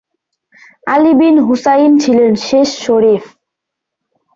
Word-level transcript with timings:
আলি 0.87 1.13
বিন 1.19 1.35
হুসাইন 1.47 1.91
ছিলেন 2.03 2.31
শেষ 2.47 2.69
শরিফ। 2.85 3.23